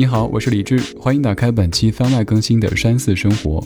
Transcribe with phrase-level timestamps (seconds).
[0.00, 3.60] 你好，我是李志，欢迎打开本期番外更新的山寺生活。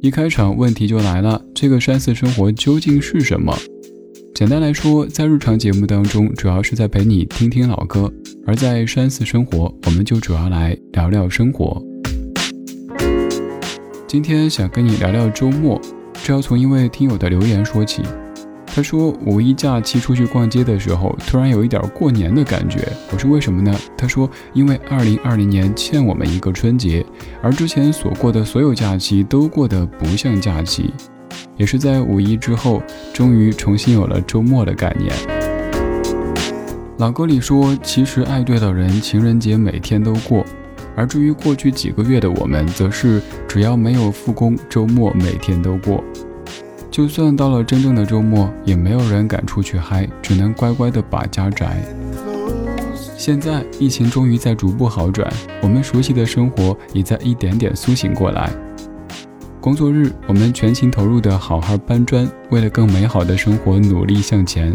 [0.00, 3.56] 一开场问题就来了，这个山寺生活究竟是什么？
[4.34, 8.12] 简单来说，在日常节目当中，主要是在陪你听听老歌；
[8.44, 11.80] 而在山寺生活，我们就主要来聊聊生活。
[14.08, 15.80] 今天想跟你聊聊周末，
[16.24, 18.02] 这要从一位听友的留言说起。
[18.74, 22.88] 他说五一假期出去逛街的时候，突然有一点过年的感觉。
[23.12, 23.72] 我说为什么呢？
[23.96, 27.06] 他说因为二零二零年欠我们一个春节，
[27.40, 30.92] 而之前所过的所有假期都过得不像假期。
[31.56, 32.82] 也是在五一之后，
[33.12, 35.12] 终于重新有了周末的概念。
[36.98, 40.44] 老歌里说，其实爱对了人，情人节每天都过。
[40.96, 46.02] 而至于过去几个月的我们，则是只要没有复工，周末每天都过。
[46.94, 51.76] 就算到了真正的周末，也没有人敢出去嗨，只能乖乖的把家宅。
[53.18, 55.28] 现在疫情终于在逐步好转，
[55.60, 58.48] 我们熟悉的生活也在一点点苏醒过来。
[59.60, 64.72] 工作日，我们全情投入的好好搬砖，为了更美好的生活努力向前。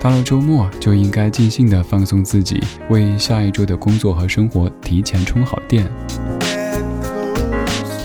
[0.00, 5.88] 到了周末，就应该尽兴的放松自己，为下一周的工作和生活提前充好电。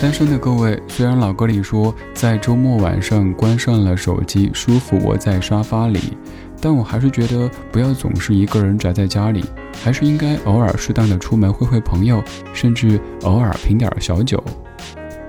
[0.00, 6.16] 单身的各位，虽然老歌里说在周末晚上关上了手机，舒服窝在沙发里，
[6.60, 9.44] 但我还是觉得不要总是一个人宅在家里，
[9.82, 12.22] 还是应该偶尔适当的出门会会朋友，
[12.54, 14.42] 甚至偶尔品点小酒。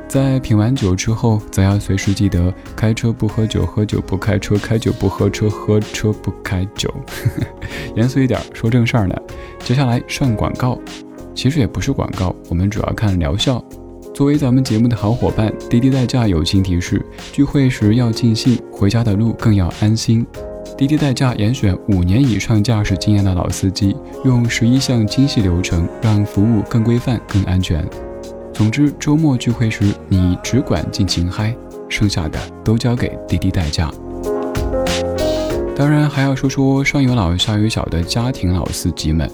[0.08, 6.94] 在品完酒之后，则要随时记得开车不喝酒，喝酒不开车，开酒不喝车，喝车不开酒。
[7.97, 9.16] 严肃一点说正事儿呢。
[9.62, 10.78] 接下来上广告，
[11.34, 13.64] 其实也不是广告，我们主要看疗效。
[14.20, 20.28] 作为咱们节目的好伙伴，滴滴代驾友情提示：聚会时要尽兴，回家的路更要安心。
[20.78, 27.81] 滴滴代驾严选五年以上驾驶经验的老司机，用十一项精细流程，让服务更规范、更安全。
[28.53, 31.56] 总之，周末聚会时你只管尽情嗨，
[31.88, 33.90] 剩下的都交给滴滴代驾。
[35.78, 39.31] 当然，还要说说上有老下有小的家庭老司机们。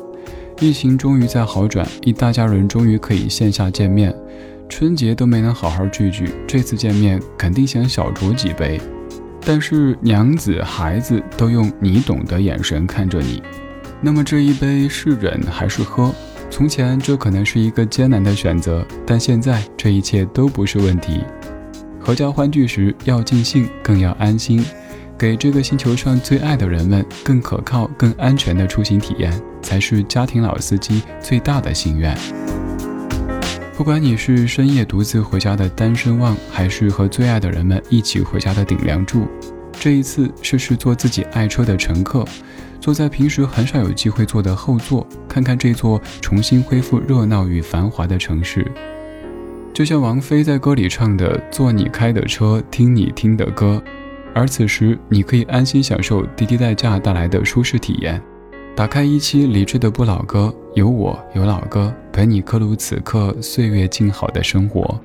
[0.62, 4.16] 疫情终于在好转，一大家人终于可以线下见面。
[4.68, 8.80] 春节都没能好好聚聚，这次见面肯定想小酌几杯。
[9.42, 13.42] 但是娘子孩子都用你懂的眼神看着你，
[14.02, 16.14] 那么这一杯是忍还是喝？
[16.50, 21.22] 从前这可能是一个艰难的选择，但现在这一切都不是问题。
[22.00, 24.66] 合家欢聚时要尽兴，更要安心，
[25.18, 32.16] 给这个星球上最爱的人们更可靠、更安全的出行体验，才是家庭老司机最大的心愿。
[33.78, 39.28] 不管你是深夜独自回家的单身汪，还是和最爱的人们一起回家的顶梁柱，
[39.74, 42.24] 这一次试试做自己爱车的乘客，
[42.80, 48.66] 坐在平时很少有机会坐的后座，看看这座重新恢复热闹与繁华的城市。
[49.74, 53.84] 就像王菲在歌里唱的：“坐你开的车，听你听的歌。”
[54.34, 58.22] 而此时，你可以安心享受滴滴代驾带来的舒适体验。
[58.76, 65.00] 打开一期理智的不老歌，有我有老歌陪你刻录此刻岁月静好的生活。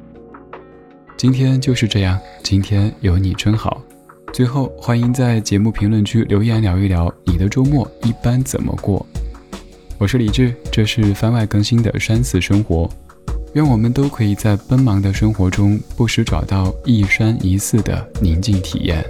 [1.16, 3.80] 今天就是这样，今天有你真好。
[4.32, 9.06] 最后，欢迎在节目评论区留言聊一聊你的周末一般怎么过。
[9.98, 12.90] 我是李志，这是番外更新的山寺生活。
[13.52, 19.04] 愿我们都可以在奔忙的生活中不时找到一山一寺的宁静体验。